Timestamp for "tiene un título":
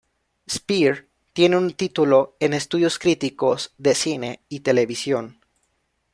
1.31-2.35